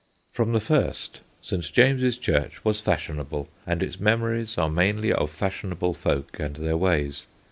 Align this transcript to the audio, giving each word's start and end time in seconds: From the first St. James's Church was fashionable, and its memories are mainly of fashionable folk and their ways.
From 0.31 0.51
the 0.51 0.59
first 0.59 1.21
St. 1.43 1.61
James's 1.71 2.17
Church 2.17 2.65
was 2.65 2.81
fashionable, 2.81 3.49
and 3.67 3.83
its 3.83 3.99
memories 3.99 4.57
are 4.57 4.67
mainly 4.67 5.13
of 5.13 5.29
fashionable 5.29 5.93
folk 5.93 6.39
and 6.39 6.55
their 6.55 6.75
ways. 6.75 7.27